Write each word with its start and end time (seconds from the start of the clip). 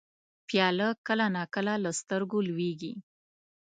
پیاله 0.47 0.89
کله 1.07 1.25
نا 1.35 1.43
کله 1.55 1.73
له 1.83 1.91
سترګو 1.99 2.37
لوېږي. 2.47 2.93